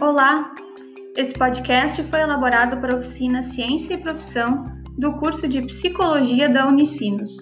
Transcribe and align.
Olá! 0.00 0.54
Esse 1.16 1.34
podcast 1.34 2.04
foi 2.04 2.20
elaborado 2.20 2.80
para 2.80 2.94
a 2.94 2.98
oficina 2.98 3.42
Ciência 3.42 3.94
e 3.94 3.96
Profissão 3.96 4.64
do 4.96 5.14
curso 5.14 5.48
de 5.48 5.60
Psicologia 5.62 6.48
da 6.48 6.68
Unicinos. 6.68 7.36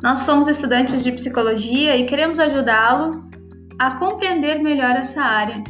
Nós 0.00 0.20
somos 0.20 0.46
estudantes 0.46 1.02
de 1.02 1.10
psicologia 1.10 1.96
e 1.96 2.06
queremos 2.06 2.38
ajudá-lo 2.38 3.28
a 3.80 3.98
compreender 3.98 4.62
melhor 4.62 4.94
essa 4.94 5.22
área. 5.22 5.64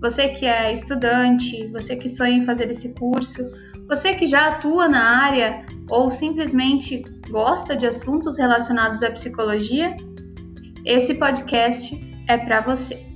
Você 0.00 0.30
que 0.30 0.46
é 0.46 0.72
estudante, 0.72 1.68
você 1.68 1.94
que 1.94 2.08
sonha 2.08 2.38
em 2.38 2.44
fazer 2.44 2.68
esse 2.68 2.92
curso, 2.94 3.48
você 3.88 4.14
que 4.14 4.26
já 4.26 4.48
atua 4.48 4.88
na 4.88 5.22
área 5.24 5.64
ou 5.88 6.10
simplesmente 6.10 7.04
gosta 7.30 7.76
de 7.76 7.86
assuntos 7.86 8.36
relacionados 8.36 9.00
à 9.00 9.12
psicologia, 9.12 9.94
esse 10.84 11.14
podcast 11.14 11.96
é 12.26 12.36
para 12.36 12.62
você. 12.62 13.11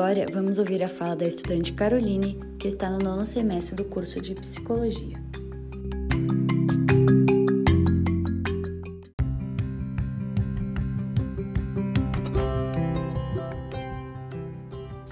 Agora 0.00 0.24
vamos 0.32 0.56
ouvir 0.56 0.82
a 0.82 0.88
fala 0.88 1.14
da 1.14 1.26
estudante 1.26 1.74
Caroline, 1.74 2.40
que 2.58 2.68
está 2.68 2.88
no 2.88 2.96
nono 2.96 3.22
semestre 3.22 3.74
do 3.74 3.84
curso 3.84 4.18
de 4.18 4.34
Psicologia. 4.34 5.22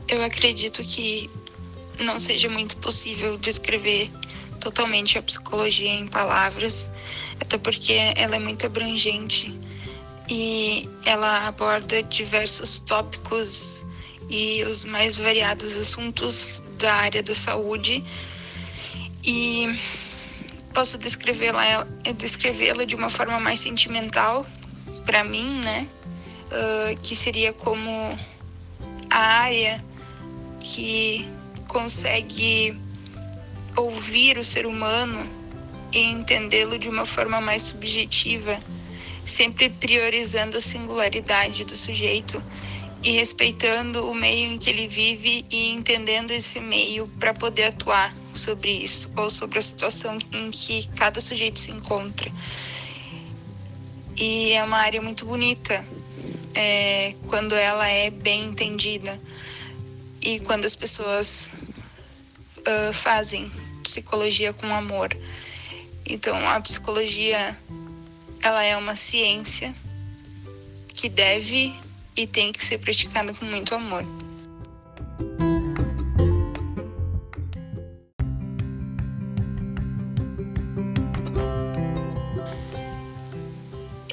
Eu 0.09 0.25
acredito 0.25 0.83
que 0.83 1.29
não 2.01 2.19
seja 2.19 2.49
muito 2.49 2.75
possível 2.79 3.37
descrever 3.37 4.11
totalmente 4.59 5.19
a 5.19 5.23
psicologia 5.23 5.91
em 5.91 6.09
palavras, 6.09 6.91
até 7.39 7.59
porque 7.59 7.93
ela 8.17 8.37
é 8.37 8.39
muito 8.39 8.65
abrangente 8.65 9.55
e 10.31 10.89
ela 11.05 11.47
aborda 11.47 12.03
diversos 12.05 12.81
tópicos 12.81 13.87
e 14.29 14.63
os 14.65 14.85
mais 14.85 15.17
variados 15.17 15.77
assuntos 15.77 16.63
da 16.79 16.93
área 16.95 17.23
da 17.23 17.35
saúde 17.35 18.05
e 19.25 19.67
posso 20.73 20.99
descrevê-la 20.99 21.87
descrevê-la 22.17 22.85
de 22.85 22.95
uma 22.95 23.09
forma 23.09 23.41
mais 23.41 23.61
sentimental 23.61 24.47
para 25.05 25.25
mim, 25.25 25.61
né? 25.65 25.89
Uh, 26.47 27.01
que 27.01 27.17
seria 27.17 27.53
como 27.53 27.91
a 29.11 29.19
área 29.19 29.77
que 30.61 31.27
consegue 31.67 32.79
ouvir 33.77 34.39
o 34.39 34.45
ser 34.45 34.67
humano 34.67 35.27
e 35.93 35.99
entendê-lo 35.99 36.79
de 36.79 36.89
uma 36.89 37.07
forma 37.07 37.41
mais 37.41 37.63
subjetiva, 37.63 38.59
sempre 39.25 39.69
priorizando 39.69 40.57
a 40.59 40.61
singularidade 40.61 41.65
do 41.65 41.77
sujeito 41.77 42.43
e 43.03 43.13
respeitando 43.13 44.09
o 44.11 44.15
meio 44.15 44.53
em 44.53 44.59
que 44.59 44.71
ele 44.71 44.89
vive 44.89 45.45
e 45.51 45.71
entendendo 45.71 46.33
esse 46.33 46.59
meio 46.59 47.07
para 47.21 47.33
poder 47.33 47.65
atuar 47.65 48.15
sobre 48.33 48.71
isso 48.71 49.11
ou 49.17 49.31
sobre 49.31 49.59
a 49.59 49.63
situação 49.63 50.19
em 50.33 50.51
que 50.51 50.89
cada 50.97 51.21
sujeito 51.21 51.59
se 51.59 51.71
encontra. 51.71 52.31
E 54.17 54.53
é 54.53 54.65
uma 54.65 54.79
área 54.79 55.01
muito 55.01 55.25
bonita 55.25 55.85
é, 56.55 57.15
quando 57.29 57.55
ela 57.55 57.87
é 57.87 58.11
bem 58.11 58.47
entendida 58.47 59.21
e 60.21 60.41
quando 60.41 60.65
as 60.65 60.75
pessoas 60.75 61.53
uh, 62.59 62.93
fazem 62.93 63.51
psicologia 63.85 64.53
com 64.53 64.67
amor. 64.75 65.17
Então, 66.05 66.37
a 66.49 66.61
psicologia 66.61 67.57
ela 68.43 68.65
é 68.65 68.77
uma 68.77 68.97
ciência 68.97 69.75
que 70.93 71.09
deve 71.09 71.75
e 72.19 72.27
tem 72.27 72.51
que 72.51 72.65
ser 72.65 72.79
praticada 72.79 73.33
com 73.33 73.45
muito 73.45 73.73
amor. 73.77 74.05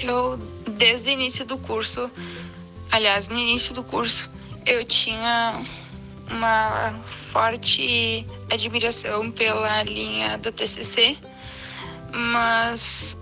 Eu, 0.03 0.37
desde 0.77 1.09
o 1.09 1.13
início 1.13 1.43
do 1.45 1.57
curso, 1.57 2.11
aliás, 2.91 3.27
no 3.27 3.39
início 3.39 3.73
do 3.73 3.83
curso, 3.83 4.29
eu 4.67 4.85
tinha 4.85 5.65
uma 6.29 6.93
forte 7.05 8.23
admiração 8.51 9.31
pela 9.31 9.81
linha 9.81 10.37
da 10.37 10.51
TCC, 10.51 11.17
mas 12.13 13.17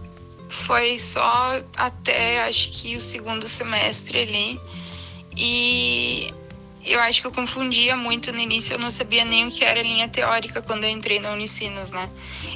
foi 0.53 0.99
só 0.99 1.59
até 1.75 2.43
acho 2.43 2.71
que 2.71 2.95
o 2.95 3.01
segundo 3.01 3.47
semestre 3.47 4.19
ali. 4.19 4.59
E 5.35 6.31
eu 6.85 6.99
acho 6.99 7.21
que 7.21 7.27
eu 7.27 7.31
confundia 7.31 7.97
muito 7.97 8.31
no 8.31 8.39
início, 8.39 8.75
eu 8.75 8.79
não 8.79 8.91
sabia 8.91 9.25
nem 9.25 9.47
o 9.47 9.51
que 9.51 9.63
era 9.63 9.81
linha 9.81 10.07
teórica 10.07 10.61
quando 10.61 10.83
eu 10.83 10.91
entrei 10.91 11.19
na 11.19 11.31
Unicinos, 11.31 11.91
né? 11.91 12.07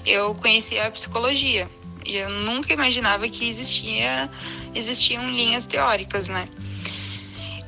Eu 0.05 0.35
conhecia 0.35 0.85
a 0.85 0.91
psicologia 0.91 1.67
e 2.05 2.17
eu 2.17 2.29
nunca 2.29 2.71
imaginava 2.71 3.27
que 3.27 3.47
existia 3.47 4.29
existiam 4.75 5.27
linhas 5.31 5.65
teóricas, 5.65 6.29
né? 6.29 6.47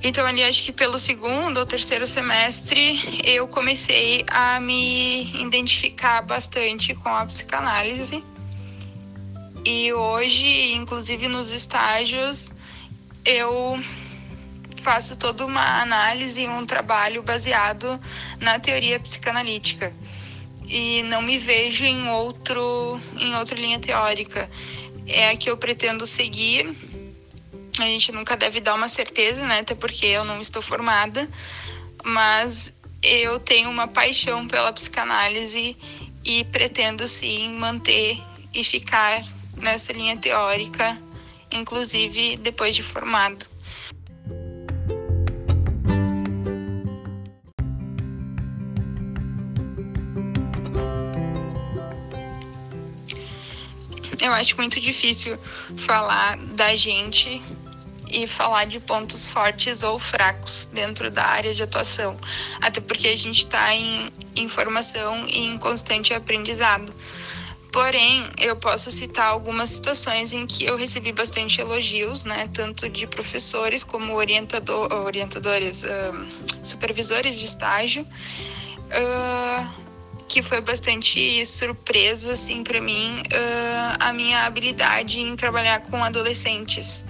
Então 0.03 0.25
ali 0.27 0.43
acho 0.43 0.63
que 0.63 0.71
pelo 0.71 0.99
segundo 0.99 1.57
ou 1.57 1.65
terceiro 1.65 2.05
semestre 2.05 3.19
eu 3.23 3.47
comecei 3.47 4.23
a 4.27 4.59
me 4.59 5.23
identificar 5.41 6.21
bastante 6.21 6.93
com 6.93 7.09
a 7.09 7.25
psicanálise 7.25 8.23
e 9.65 9.93
hoje, 9.93 10.73
inclusive 10.73 11.27
nos 11.27 11.51
estágios, 11.51 12.53
eu 13.25 13.79
faço 14.81 15.17
toda 15.17 15.45
uma 15.45 15.81
análise 15.81 16.43
e 16.43 16.47
um 16.47 16.65
trabalho 16.65 17.21
baseado 17.21 17.99
na 18.39 18.59
teoria 18.59 18.99
psicanalítica 18.99 19.93
e 20.69 21.01
não 21.03 21.21
me 21.21 21.37
vejo 21.37 21.83
em 21.83 22.07
outro 22.09 23.01
em 23.17 23.35
outra 23.35 23.55
linha 23.59 23.79
teórica. 23.79 24.49
É 25.07 25.31
a 25.31 25.35
que 25.35 25.49
eu 25.49 25.57
pretendo 25.57 26.05
seguir. 26.05 26.75
A 27.79 27.83
gente 27.83 28.11
nunca 28.11 28.37
deve 28.37 28.61
dar 28.61 28.75
uma 28.75 28.87
certeza, 28.87 29.45
né? 29.47 29.59
Até 29.59 29.73
porque 29.73 30.05
eu 30.05 30.23
não 30.23 30.39
estou 30.39 30.61
formada, 30.61 31.27
mas 32.03 32.73
eu 33.01 33.39
tenho 33.39 33.69
uma 33.69 33.87
paixão 33.87 34.47
pela 34.47 34.71
psicanálise 34.71 35.75
e 36.23 36.43
pretendo 36.45 37.07
sim 37.07 37.53
manter 37.53 38.21
e 38.53 38.63
ficar 38.63 39.23
nessa 39.61 39.93
linha 39.93 40.17
teórica, 40.17 40.97
inclusive 41.51 42.37
depois 42.37 42.75
de 42.75 42.83
formado. 42.83 43.45
Eu 54.21 54.33
acho 54.33 54.57
muito 54.57 54.79
difícil 54.79 55.39
falar 55.77 56.37
da 56.37 56.75
gente 56.75 57.41
e 58.11 58.27
falar 58.27 58.65
de 58.65 58.79
pontos 58.79 59.25
fortes 59.25 59.83
ou 59.83 59.97
fracos 59.97 60.67
dentro 60.73 61.09
da 61.09 61.23
área 61.23 61.53
de 61.53 61.63
atuação, 61.63 62.17
até 62.61 62.81
porque 62.81 63.07
a 63.07 63.17
gente 63.17 63.39
está 63.39 63.73
em, 63.73 64.11
em 64.35 64.47
formação 64.49 65.27
e 65.27 65.45
em 65.45 65.57
constante 65.57 66.13
aprendizado. 66.13 66.93
Porém, 67.71 68.27
eu 68.39 68.55
posso 68.55 68.89
citar 68.89 69.27
algumas 69.27 69.69
situações 69.69 70.33
em 70.33 70.47
que 70.47 70.65
eu 70.65 70.75
recebi 70.75 71.11
bastante 71.11 71.61
elogios, 71.61 72.23
né, 72.23 72.49
tanto 72.51 72.89
de 72.89 73.05
professores 73.05 73.83
como 73.83 74.15
orientador, 74.15 74.91
orientadores, 75.05 75.83
uh, 75.83 76.27
supervisores 76.63 77.37
de 77.37 77.45
estágio, 77.45 78.03
uh, 78.03 79.69
que 80.27 80.41
foi 80.41 80.61
bastante 80.61 81.45
surpresa, 81.45 82.33
assim, 82.33 82.63
para 82.63 82.81
mim, 82.81 83.15
uh, 83.17 83.97
a 83.99 84.13
minha 84.13 84.45
habilidade 84.45 85.19
em 85.19 85.35
trabalhar 85.35 85.79
com 85.81 86.03
adolescentes. 86.03 87.05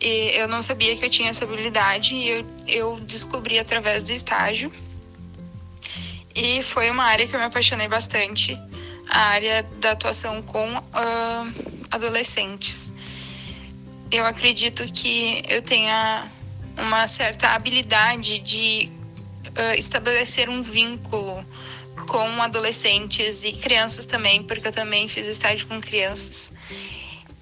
E 0.00 0.32
eu 0.34 0.46
não 0.46 0.60
sabia 0.60 0.96
que 0.96 1.04
eu 1.06 1.10
tinha 1.10 1.30
essa 1.30 1.44
habilidade 1.44 2.14
e 2.14 2.28
eu, 2.28 2.44
eu 2.66 3.00
descobri 3.00 3.58
através 3.58 4.02
do 4.02 4.12
estágio. 4.12 4.70
E 6.34 6.62
foi 6.62 6.90
uma 6.90 7.04
área 7.04 7.26
que 7.26 7.34
eu 7.34 7.40
me 7.40 7.46
apaixonei 7.46 7.88
bastante 7.88 8.56
a 9.10 9.20
área 9.20 9.62
da 9.80 9.92
atuação 9.92 10.42
com 10.42 10.66
uh, 10.76 11.84
adolescentes. 11.90 12.92
Eu 14.10 14.24
acredito 14.24 14.90
que 14.92 15.42
eu 15.48 15.62
tenha 15.62 16.30
uma 16.76 17.06
certa 17.06 17.48
habilidade 17.48 18.38
de 18.38 18.90
uh, 19.48 19.78
estabelecer 19.78 20.48
um 20.48 20.62
vínculo 20.62 21.44
com 22.06 22.42
adolescentes 22.42 23.44
e 23.44 23.52
crianças 23.52 24.06
também, 24.06 24.42
porque 24.42 24.68
eu 24.68 24.72
também 24.72 25.08
fiz 25.08 25.26
estágio 25.26 25.66
com 25.66 25.80
crianças. 25.80 26.52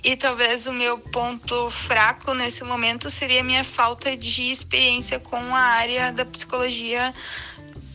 E 0.03 0.17
talvez 0.17 0.67
o 0.67 0.73
meu 0.73 0.99
ponto 0.99 1.71
fraco 1.71 2.33
nesse 2.35 2.63
momento 2.63 3.11
seria 3.11 3.41
a 3.41 3.45
minha 3.45 3.65
falta 3.65 4.17
de 4.17 4.51
experiência 4.51 5.19
com 5.19 5.37
a 5.37 5.61
área 5.61 6.13
da 6.13 6.25
psicologia 6.25 7.13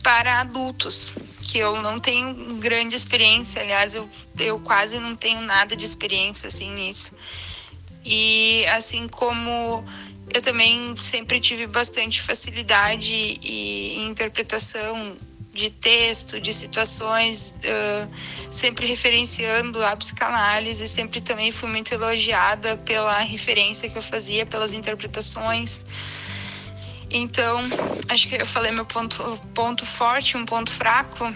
para 0.02 0.40
adultos, 0.40 1.12
que 1.52 1.58
eu 1.58 1.82
não 1.82 2.00
tenho 2.00 2.56
grande 2.56 2.96
experiência, 2.96 3.60
aliás, 3.60 3.94
eu, 3.94 4.08
eu 4.38 4.58
quase 4.60 4.98
não 4.98 5.14
tenho 5.14 5.42
nada 5.42 5.76
de 5.76 5.84
experiência 5.84 6.46
assim 6.46 6.72
nisso. 6.72 7.12
E 8.02 8.64
assim 8.68 9.06
como 9.06 9.84
eu 10.32 10.40
também 10.40 10.96
sempre 10.96 11.38
tive 11.38 11.66
bastante 11.66 12.22
facilidade 12.22 13.38
e 13.42 14.02
interpretação 14.08 15.14
de 15.52 15.68
texto, 15.68 16.40
de 16.40 16.54
situações, 16.54 17.54
uh, 17.66 18.10
sempre 18.50 18.86
referenciando 18.86 19.84
a 19.84 19.94
psicanálise, 19.94 20.88
sempre 20.88 21.20
também 21.20 21.52
fui 21.52 21.68
muito 21.68 21.92
elogiada 21.92 22.78
pela 22.78 23.18
referência 23.18 23.90
que 23.90 23.98
eu 23.98 24.02
fazia, 24.02 24.46
pelas 24.46 24.72
interpretações. 24.72 25.84
Então, 27.12 27.60
acho 28.08 28.26
que 28.26 28.40
eu 28.40 28.46
falei 28.46 28.72
meu 28.72 28.86
ponto, 28.86 29.38
ponto 29.54 29.84
forte, 29.84 30.36
um 30.36 30.46
ponto 30.46 30.72
fraco. 30.72 31.32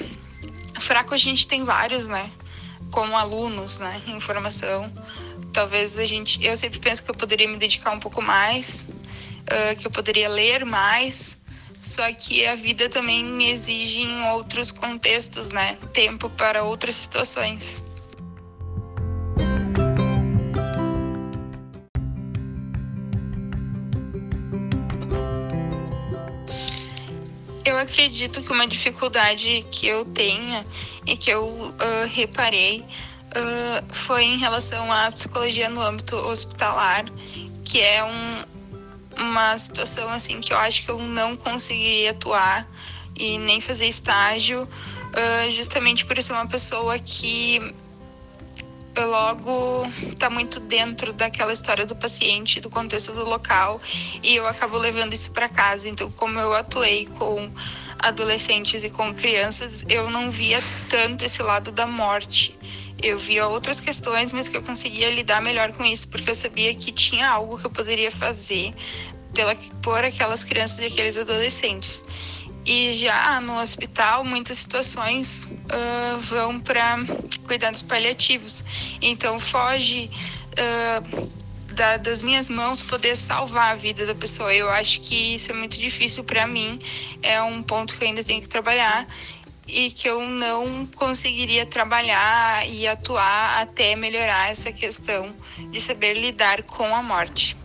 Fraco 0.80 1.12
a 1.12 1.18
gente 1.18 1.46
tem 1.46 1.64
vários, 1.64 2.08
né? 2.08 2.32
Como 2.90 3.14
alunos, 3.14 3.78
né? 3.78 4.00
Em 4.06 4.18
formação. 4.18 4.90
Talvez 5.52 5.98
a 5.98 6.06
gente. 6.06 6.42
Eu 6.42 6.56
sempre 6.56 6.80
penso 6.80 7.02
que 7.04 7.10
eu 7.10 7.14
poderia 7.14 7.46
me 7.46 7.58
dedicar 7.58 7.90
um 7.90 8.00
pouco 8.00 8.22
mais, 8.22 8.88
uh, 8.88 9.76
que 9.78 9.86
eu 9.86 9.90
poderia 9.90 10.30
ler 10.30 10.64
mais. 10.64 11.38
Só 11.78 12.10
que 12.14 12.46
a 12.46 12.54
vida 12.54 12.88
também 12.88 13.22
me 13.22 13.50
exige 13.50 14.00
em 14.00 14.30
outros 14.30 14.72
contextos, 14.72 15.50
né? 15.50 15.76
Tempo 15.92 16.30
para 16.30 16.62
outras 16.64 16.96
situações. 16.96 17.84
Eu 27.76 27.82
acredito 27.82 28.42
que 28.42 28.50
uma 28.50 28.66
dificuldade 28.66 29.62
que 29.70 29.86
eu 29.86 30.02
tenha 30.06 30.66
e 31.06 31.14
que 31.14 31.28
eu 31.28 31.44
uh, 31.44 31.74
reparei 32.10 32.80
uh, 32.80 33.94
foi 33.94 34.24
em 34.24 34.38
relação 34.38 34.90
à 34.90 35.12
psicologia 35.12 35.68
no 35.68 35.82
âmbito 35.82 36.16
hospitalar, 36.16 37.04
que 37.62 37.82
é 37.82 38.02
um, 38.02 38.44
uma 39.18 39.58
situação 39.58 40.08
assim 40.08 40.40
que 40.40 40.54
eu 40.54 40.56
acho 40.56 40.86
que 40.86 40.90
eu 40.90 40.98
não 40.98 41.36
conseguiria 41.36 42.12
atuar 42.12 42.66
e 43.14 43.36
nem 43.36 43.60
fazer 43.60 43.88
estágio, 43.88 44.62
uh, 44.62 45.50
justamente 45.50 46.06
por 46.06 46.20
ser 46.22 46.32
uma 46.32 46.46
pessoa 46.46 46.98
que 46.98 47.60
logo 49.04 49.86
está 50.02 50.30
muito 50.30 50.60
dentro 50.60 51.12
daquela 51.12 51.52
história 51.52 51.84
do 51.84 51.94
paciente, 51.94 52.60
do 52.60 52.70
contexto 52.70 53.12
do 53.12 53.24
local, 53.24 53.80
e 54.22 54.36
eu 54.36 54.46
acabo 54.46 54.76
levando 54.76 55.12
isso 55.12 55.30
para 55.30 55.48
casa. 55.48 55.88
Então, 55.88 56.10
como 56.12 56.38
eu 56.38 56.52
atuei 56.54 57.06
com 57.18 57.50
adolescentes 57.98 58.84
e 58.84 58.90
com 58.90 59.14
crianças, 59.14 59.84
eu 59.88 60.10
não 60.10 60.30
via 60.30 60.62
tanto 60.88 61.24
esse 61.24 61.42
lado 61.42 61.72
da 61.72 61.86
morte. 61.86 62.58
Eu 63.02 63.18
via 63.18 63.46
outras 63.46 63.80
questões, 63.80 64.32
mas 64.32 64.48
que 64.48 64.56
eu 64.56 64.62
conseguia 64.62 65.10
lidar 65.10 65.42
melhor 65.42 65.72
com 65.72 65.84
isso, 65.84 66.08
porque 66.08 66.30
eu 66.30 66.34
sabia 66.34 66.74
que 66.74 66.90
tinha 66.90 67.28
algo 67.28 67.58
que 67.58 67.66
eu 67.66 67.70
poderia 67.70 68.10
fazer 68.10 68.74
pela, 69.34 69.54
por 69.82 70.02
aquelas 70.02 70.42
crianças 70.42 70.80
e 70.80 70.86
aqueles 70.86 71.16
adolescentes. 71.16 72.02
E 72.66 72.92
já 72.92 73.40
no 73.40 73.60
hospital, 73.60 74.24
muitas 74.24 74.58
situações 74.58 75.44
uh, 75.44 76.18
vão 76.20 76.58
para 76.58 76.98
cuidados 77.46 77.80
paliativos. 77.80 78.64
Então, 79.00 79.38
foge 79.38 80.10
uh, 80.58 81.26
da, 81.72 81.96
das 81.98 82.22
minhas 82.22 82.50
mãos 82.50 82.82
poder 82.82 83.14
salvar 83.14 83.72
a 83.72 83.74
vida 83.76 84.04
da 84.04 84.14
pessoa. 84.14 84.52
Eu 84.52 84.68
acho 84.70 85.00
que 85.02 85.36
isso 85.36 85.52
é 85.52 85.54
muito 85.54 85.78
difícil 85.78 86.24
para 86.24 86.46
mim. 86.46 86.78
É 87.22 87.40
um 87.40 87.62
ponto 87.62 87.96
que 87.96 88.02
eu 88.02 88.08
ainda 88.08 88.24
tenho 88.24 88.40
que 88.40 88.48
trabalhar 88.48 89.06
e 89.68 89.90
que 89.90 90.08
eu 90.08 90.20
não 90.22 90.86
conseguiria 90.86 91.66
trabalhar 91.66 92.66
e 92.68 92.86
atuar 92.86 93.60
até 93.60 93.94
melhorar 93.94 94.50
essa 94.50 94.72
questão 94.72 95.34
de 95.70 95.80
saber 95.80 96.14
lidar 96.14 96.62
com 96.64 96.94
a 96.94 97.02
morte. 97.02 97.56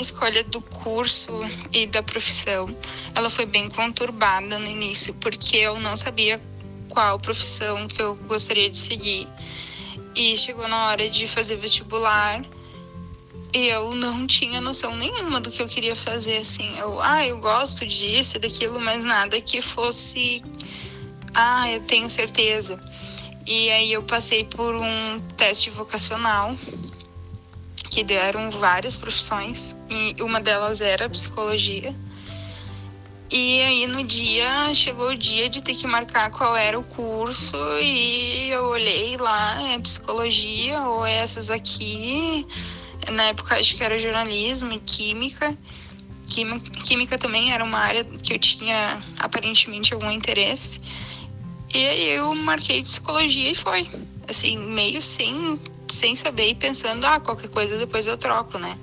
Minha 0.00 0.02
escolha 0.02 0.42
do 0.44 0.62
curso 0.62 1.30
e 1.72 1.86
da 1.86 2.02
profissão, 2.02 2.74
ela 3.14 3.28
foi 3.28 3.44
bem 3.44 3.68
conturbada 3.68 4.58
no 4.58 4.66
início, 4.66 5.12
porque 5.14 5.58
eu 5.58 5.78
não 5.78 5.94
sabia 5.94 6.40
qual 6.88 7.20
profissão 7.20 7.86
que 7.86 8.00
eu 8.00 8.14
gostaria 8.26 8.70
de 8.70 8.78
seguir. 8.78 9.28
E 10.16 10.36
chegou 10.38 10.66
na 10.68 10.86
hora 10.86 11.08
de 11.08 11.28
fazer 11.28 11.56
vestibular 11.56 12.42
e 13.54 13.66
eu 13.66 13.94
não 13.94 14.26
tinha 14.26 14.60
noção 14.60 14.96
nenhuma 14.96 15.38
do 15.38 15.50
que 15.50 15.60
eu 15.60 15.68
queria 15.68 15.94
fazer 15.94 16.38
assim. 16.38 16.78
Eu, 16.78 16.98
ah, 17.02 17.26
eu 17.26 17.38
gosto 17.38 17.86
disso, 17.86 18.38
daquilo, 18.38 18.80
mas 18.80 19.04
nada 19.04 19.38
que 19.40 19.60
fosse 19.60 20.42
ah, 21.34 21.70
eu 21.70 21.80
tenho 21.80 22.08
certeza. 22.08 22.82
E 23.46 23.70
aí 23.70 23.92
eu 23.92 24.02
passei 24.02 24.44
por 24.44 24.74
um 24.74 25.20
teste 25.36 25.68
vocacional 25.68 26.56
que 27.90 28.04
deram 28.04 28.50
várias 28.52 28.96
profissões 28.96 29.76
e 29.90 30.14
uma 30.22 30.40
delas 30.40 30.80
era 30.80 31.10
psicologia. 31.10 31.94
E 33.32 33.60
aí 33.62 33.86
no 33.86 34.02
dia, 34.02 34.74
chegou 34.74 35.10
o 35.10 35.16
dia 35.16 35.48
de 35.48 35.62
ter 35.62 35.74
que 35.74 35.86
marcar 35.86 36.30
qual 36.30 36.56
era 36.56 36.78
o 36.78 36.82
curso 36.82 37.56
e 37.80 38.50
eu 38.50 38.64
olhei 38.64 39.16
lá, 39.16 39.70
é 39.72 39.78
psicologia 39.78 40.80
ou 40.82 41.04
essas 41.04 41.50
aqui. 41.50 42.46
Na 43.12 43.24
época 43.24 43.56
acho 43.56 43.76
que 43.76 43.84
era 43.84 43.98
jornalismo 43.98 44.72
e 44.72 44.80
química. 44.80 45.56
Química, 46.28 46.70
química 46.82 47.18
também 47.18 47.52
era 47.52 47.62
uma 47.62 47.78
área 47.78 48.04
que 48.04 48.32
eu 48.34 48.38
tinha 48.38 49.00
aparentemente 49.18 49.94
algum 49.94 50.10
interesse. 50.10 50.80
E 51.72 51.86
aí 51.86 52.08
eu 52.10 52.34
marquei 52.34 52.82
psicologia 52.82 53.52
e 53.52 53.54
foi. 53.54 53.88
Assim, 54.30 54.56
meio 54.56 55.02
sem 55.02 55.58
sem 55.88 56.14
saber 56.14 56.50
e 56.50 56.54
pensando, 56.54 57.04
ah, 57.04 57.18
qualquer 57.18 57.50
coisa 57.50 57.76
depois 57.76 58.06
eu 58.06 58.16
troco, 58.16 58.58
né? 58.58 58.78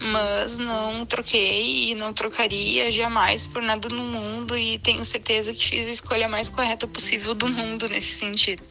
Mas 0.00 0.58
não 0.58 1.06
troquei 1.06 1.90
e 1.90 1.94
não 1.94 2.12
trocaria 2.12 2.90
jamais 2.90 3.46
por 3.46 3.62
nada 3.62 3.88
no 3.88 4.02
mundo 4.02 4.58
e 4.58 4.80
tenho 4.80 5.04
certeza 5.04 5.54
que 5.54 5.64
fiz 5.64 5.86
a 5.86 5.90
escolha 5.90 6.28
mais 6.28 6.48
correta 6.48 6.88
possível 6.88 7.36
do 7.36 7.46
mundo 7.48 7.88
nesse 7.88 8.14
sentido. 8.14 8.64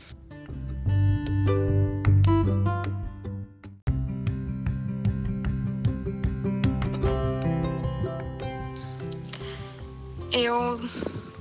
Eu 10.33 10.81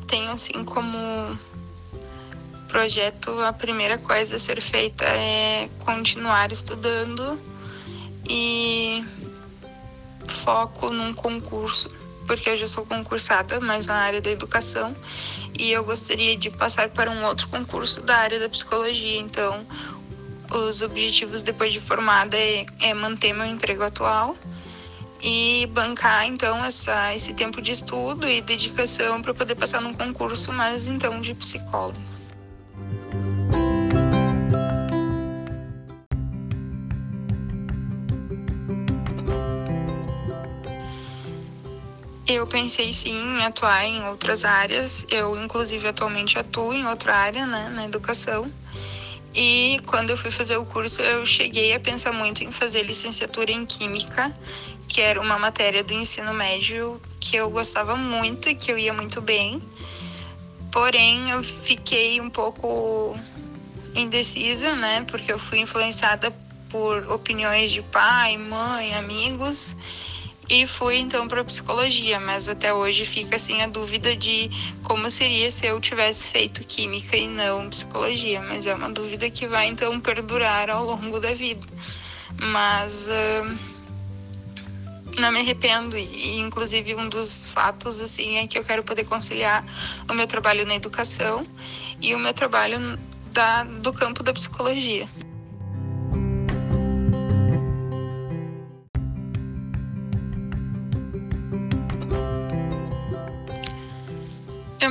tenho 0.06 0.30
assim 0.30 0.62
como 0.64 1.37
projeto, 2.68 3.30
a 3.40 3.52
primeira 3.52 3.98
coisa 3.98 4.37
a 4.37 4.38
ser 4.38 4.60
feita 4.60 5.04
é 5.04 5.68
continuar 5.80 6.52
estudando 6.52 7.40
e 8.28 9.04
foco 10.26 10.90
num 10.90 11.12
concurso, 11.14 11.90
porque 12.26 12.50
eu 12.50 12.56
já 12.56 12.66
sou 12.66 12.84
concursada, 12.84 13.58
mas 13.60 13.87
na 13.87 13.94
área 13.94 14.20
da 14.20 14.30
educação, 14.30 14.94
e 15.58 15.72
eu 15.72 15.82
gostaria 15.82 16.37
de 16.37 16.50
passar 16.50 16.90
para 16.90 17.10
um 17.10 17.25
outro 17.25 17.48
concurso 17.48 18.02
da 18.02 18.16
área 18.16 18.38
da 18.38 18.48
psicologia. 18.48 19.18
Então, 19.18 19.66
os 20.52 20.82
objetivos 20.82 21.42
depois 21.42 21.72
de 21.72 21.80
formada 21.80 22.37
é, 22.37 22.64
é 22.82 22.94
manter 22.94 23.32
meu 23.32 23.46
emprego 23.46 23.82
atual 23.82 24.37
e 25.20 25.66
bancar 25.72 26.26
então 26.26 26.64
essa, 26.64 27.14
esse 27.14 27.34
tempo 27.34 27.60
de 27.60 27.72
estudo 27.72 28.28
e 28.28 28.40
dedicação 28.40 29.20
para 29.20 29.34
poder 29.34 29.54
passar 29.56 29.80
num 29.80 29.92
concurso, 29.92 30.52
mas 30.52 30.87
então 30.87 31.20
de 31.20 31.34
psicólogo. 31.34 32.17
Pensei 42.49 42.93
sim 42.93 43.14
em 43.14 43.45
atuar 43.45 43.85
em 43.85 44.05
outras 44.07 44.45
áreas. 44.45 45.07
Eu, 45.11 45.40
inclusive, 45.43 45.87
atualmente 45.87 46.38
atuo 46.38 46.75
em 46.75 46.87
outra 46.87 47.14
área, 47.14 47.47
né, 47.47 47.69
na 47.75 47.85
educação. 47.85 48.50
E 49.35 49.81
quando 49.87 50.11
eu 50.11 50.17
fui 50.17 50.31
fazer 50.31 50.57
o 50.57 50.64
curso, 50.64 51.02
eu 51.02 51.25
cheguei 51.25 51.75
a 51.75 51.81
pensar 51.81 52.12
muito 52.12 52.43
em 52.43 52.50
fazer 52.50 52.83
licenciatura 52.83 53.52
em 53.52 53.64
Química, 53.64 54.35
que 54.88 55.00
era 55.00 55.21
uma 55.21 55.38
matéria 55.38 55.85
do 55.85 55.93
ensino 55.93 56.33
médio 56.35 57.00
que 57.21 57.37
eu 57.37 57.50
gostava 57.50 57.95
muito 57.95 58.49
e 58.49 58.55
que 58.55 58.73
eu 58.73 58.78
ia 58.78 58.93
muito 58.93 59.21
bem. 59.21 59.62
Porém, 60.73 61.31
eu 61.31 61.43
fiquei 61.43 62.21
um 62.21 62.31
pouco 62.31 63.17
indecisa, 63.95 64.75
né, 64.75 65.05
porque 65.09 65.33
eu 65.33 65.38
fui 65.38 65.61
influenciada 65.61 66.31
por 66.69 67.11
opiniões 67.11 67.71
de 67.71 67.83
pai, 67.83 68.37
mãe, 68.37 68.95
amigos 68.95 69.76
e 70.49 70.67
fui 70.67 70.97
então 70.97 71.28
para 71.28 71.45
psicologia, 71.45 72.19
mas 72.19 72.49
até 72.49 72.73
hoje 72.73 73.05
fica 73.05 73.37
assim 73.37 73.61
a 73.61 73.67
dúvida 73.67 74.17
de 74.17 74.50
como 74.83 75.11
seria 75.11 75.50
se 75.50 75.67
eu 75.67 75.78
tivesse 75.78 76.28
feito 76.28 76.64
química 76.64 77.17
e 77.17 77.28
não 77.28 77.69
psicologia, 77.69 78.40
mas 78.43 78.67
é 78.67 78.75
uma 78.75 78.88
dúvida 78.88 79.28
que 79.28 79.47
vai 79.47 79.69
então 79.69 80.00
perdurar 80.00 80.71
ao 80.71 80.85
longo 80.85 81.21
da 81.21 81.35
vida. 81.35 81.67
Mas 82.40 83.09
uh, 83.09 83.59
não 85.21 85.31
me 85.33 85.40
arrependo 85.40 85.99
e 85.99 86.38
inclusive 86.38 86.95
um 86.95 87.09
dos 87.09 87.50
fatos 87.50 88.00
assim 88.00 88.38
é 88.38 88.47
que 88.47 88.59
eu 88.59 88.64
quero 88.64 88.83
poder 88.83 89.05
conciliar 89.05 89.64
o 90.09 90.14
meu 90.14 90.26
trabalho 90.26 90.67
na 90.67 90.76
educação 90.76 91.47
e 92.00 92.14
o 92.14 92.19
meu 92.19 92.33
trabalho 92.33 92.99
da, 93.33 93.64
do 93.64 93.93
campo 93.93 94.23
da 94.23 94.33
psicologia. 94.33 95.07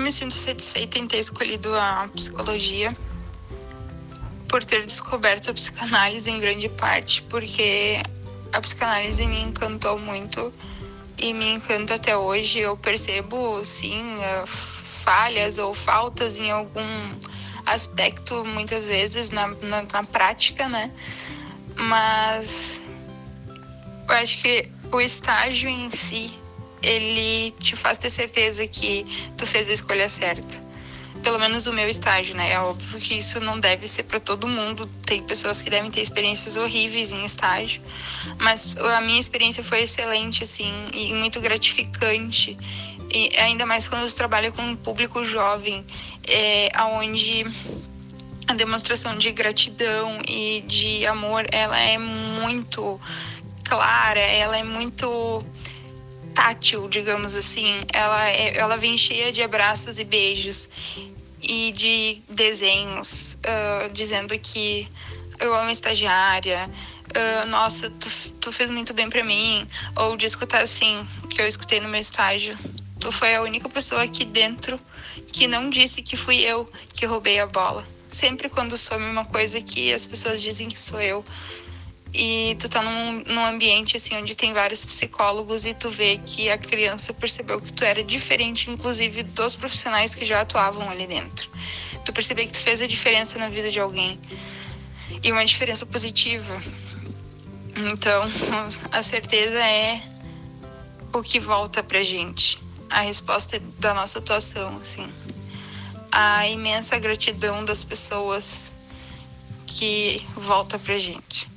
Me 0.07 0.11
sinto 0.13 0.33
satisfeita 0.33 0.99
em 0.99 1.05
ter 1.05 1.17
escolhido 1.17 1.75
a 1.75 2.09
psicologia 2.15 2.95
por 4.47 4.63
ter 4.63 4.85
descoberto 4.85 5.51
a 5.51 5.53
psicanálise 5.53 6.31
em 6.31 6.39
grande 6.39 6.69
parte, 6.69 7.23
porque 7.23 7.99
a 8.53 8.61
psicanálise 8.61 9.27
me 9.27 9.41
encantou 9.41 9.99
muito 9.99 10.53
e 11.17 11.33
me 11.33 11.55
encanta 11.55 11.95
até 11.95 12.15
hoje. 12.15 12.59
Eu 12.59 12.77
percebo, 12.77 13.61
sim, 13.65 14.15
eh, 14.23 14.45
falhas 14.45 15.57
ou 15.57 15.73
faltas 15.73 16.37
em 16.37 16.51
algum 16.51 16.87
aspecto, 17.65 18.45
muitas 18.45 18.87
vezes, 18.87 19.29
na, 19.29 19.49
na, 19.49 19.81
na 19.81 20.03
prática, 20.05 20.69
né? 20.69 20.89
Mas 21.75 22.81
eu 24.07 24.15
acho 24.15 24.37
que 24.37 24.71
o 24.89 25.01
estágio 25.01 25.69
em 25.69 25.91
si, 25.91 26.39
ele 26.81 27.51
te 27.59 27.75
faz 27.75 27.97
ter 27.97 28.09
certeza 28.09 28.67
que 28.67 29.05
tu 29.37 29.45
fez 29.45 29.69
a 29.69 29.73
escolha 29.73 30.07
certa 30.07 30.67
pelo 31.27 31.39
menos 31.39 31.67
o 31.67 31.73
meu 31.73 31.89
estágio, 31.89 32.35
né? 32.35 32.51
É 32.51 32.59
óbvio 32.59 32.99
que 32.99 33.15
isso 33.15 33.39
não 33.39 33.59
deve 33.59 33.87
ser 33.87 34.03
para 34.03 34.19
todo 34.19 34.47
mundo. 34.47 34.89
Tem 35.05 35.21
pessoas 35.23 35.61
que 35.61 35.69
devem 35.69 35.91
ter 35.91 36.01
experiências 36.01 36.55
horríveis 36.55 37.11
em 37.11 37.25
estágio, 37.25 37.81
mas 38.39 38.75
a 38.77 39.01
minha 39.01 39.19
experiência 39.19 39.63
foi 39.63 39.81
excelente, 39.81 40.43
assim, 40.43 40.71
e 40.93 41.13
muito 41.13 41.39
gratificante. 41.41 42.57
E 43.13 43.29
ainda 43.39 43.65
mais 43.65 43.87
quando 43.87 44.07
você 44.07 44.15
trabalha 44.15 44.51
com 44.51 44.61
um 44.61 44.75
público 44.75 45.23
jovem, 45.23 45.85
é, 46.27 46.69
onde 46.93 47.45
a 48.47 48.53
demonstração 48.53 49.17
de 49.17 49.31
gratidão 49.31 50.21
e 50.27 50.61
de 50.61 51.05
amor, 51.05 51.45
ela 51.51 51.77
é 51.77 51.97
muito 51.97 52.99
clara, 53.63 54.19
ela 54.19 54.57
é 54.57 54.63
muito 54.63 55.43
tátil, 56.37 56.87
digamos 56.87 57.35
assim. 57.35 57.73
Ela, 57.91 58.29
é, 58.29 58.57
ela 58.57 58.77
vem 58.77 58.95
cheia 58.95 59.31
de 59.31 59.41
abraços 59.41 59.97
e 59.97 60.03
beijos 60.03 60.69
e 61.41 61.71
de 61.71 62.21
desenhos 62.29 63.39
uh, 63.41 63.89
dizendo 63.91 64.37
que 64.37 64.87
eu 65.39 65.53
amo 65.55 65.71
estagiária, 65.71 66.69
uh, 66.69 67.47
nossa, 67.47 67.89
tu, 67.89 68.09
tu 68.39 68.51
fez 68.51 68.69
muito 68.69 68.93
bem 68.93 69.09
para 69.09 69.23
mim, 69.23 69.67
ou 69.95 70.15
de 70.15 70.27
escutar 70.27 70.61
assim, 70.61 71.07
que 71.29 71.41
eu 71.41 71.47
escutei 71.47 71.79
no 71.79 71.89
meu 71.89 71.99
estágio. 71.99 72.57
Tu 72.99 73.11
foi 73.11 73.35
a 73.35 73.41
única 73.41 73.67
pessoa 73.69 74.03
aqui 74.03 74.23
dentro 74.23 74.79
que 75.31 75.47
não 75.47 75.69
disse 75.69 76.03
que 76.03 76.15
fui 76.15 76.37
eu 76.41 76.69
que 76.93 77.05
roubei 77.05 77.39
a 77.39 77.47
bola. 77.47 77.87
Sempre 78.09 78.47
quando 78.47 78.77
some 78.77 79.05
uma 79.05 79.25
coisa 79.25 79.59
que 79.61 79.91
as 79.91 80.05
pessoas 80.05 80.41
dizem 80.41 80.69
que 80.69 80.79
sou 80.79 81.01
eu, 81.01 81.25
e 82.19 82.55
tu 82.55 82.67
tá 82.67 82.81
num, 82.81 83.23
num 83.27 83.45
ambiente 83.45 83.95
assim 83.95 84.15
onde 84.17 84.35
tem 84.35 84.51
vários 84.51 84.83
psicólogos 84.83 85.65
e 85.65 85.75
tu 85.75 85.91
vê 85.91 86.17
que 86.25 86.49
a 86.49 86.57
criança 86.57 87.13
percebeu 87.13 87.61
que 87.61 87.71
tu 87.71 87.83
era 87.83 88.03
diferente, 88.03 88.71
inclusive 88.71 89.21
dos 89.21 89.55
profissionais 89.55 90.15
que 90.15 90.25
já 90.25 90.41
atuavam 90.41 90.89
ali 90.89 91.05
dentro. 91.05 91.47
Tu 92.03 92.11
percebeu 92.11 92.43
que 92.47 92.53
tu 92.53 92.61
fez 92.61 92.81
a 92.81 92.87
diferença 92.87 93.37
na 93.37 93.49
vida 93.49 93.69
de 93.69 93.79
alguém 93.79 94.19
e 95.23 95.31
uma 95.31 95.45
diferença 95.45 95.85
positiva. 95.85 96.59
Então, 97.75 98.23
a 98.91 99.03
certeza 99.03 99.59
é 99.59 100.01
o 101.13 101.21
que 101.21 101.39
volta 101.39 101.83
pra 101.83 102.03
gente, 102.03 102.57
a 102.89 103.01
resposta 103.01 103.59
da 103.77 103.93
nossa 103.93 104.17
atuação, 104.17 104.79
assim. 104.79 105.07
A 106.11 106.47
imensa 106.47 106.97
gratidão 106.97 107.63
das 107.63 107.83
pessoas 107.83 108.73
que 109.67 110.25
volta 110.35 110.79
pra 110.79 110.97
gente. 110.97 111.56